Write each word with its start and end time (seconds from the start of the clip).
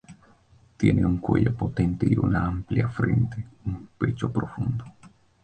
Tiene 0.77 1.05
un 1.05 1.17
cuello 1.19 1.53
potente 1.55 2.07
y 2.11 2.17
una 2.17 2.47
amplia 2.47 2.89
frente, 2.89 3.45
un 3.67 3.87
pecho 3.99 4.33
profundo. 4.33 4.83